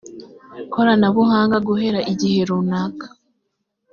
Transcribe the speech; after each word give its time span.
koranabuhanga 0.73 1.57
guhera 1.67 1.99
igihe 2.13 2.39
runaka 2.49 3.05